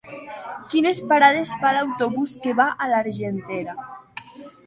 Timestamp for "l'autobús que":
1.75-2.55